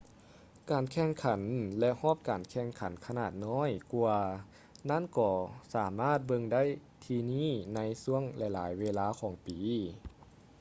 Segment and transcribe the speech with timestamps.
[0.69, 1.39] ການແຂ່ງຂັນ
[1.79, 4.19] ແລະ ຮອບການແຂ່ງຂັນຂະໜາດນ້ອຍກວ່າ
[4.89, 5.31] ນັ້ນກໍ
[5.75, 6.63] ສາມາດເບິ່ງໄດ້
[7.05, 9.57] ທີ່ນີ້ໃນຊ່ວງຫຼາຍໆເວລາຂອງປີ